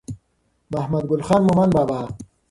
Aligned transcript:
محمد 0.71 1.03
ګل 1.09 1.21
خان 1.27 1.41
مومند 1.47 1.71
بابا 1.77 1.99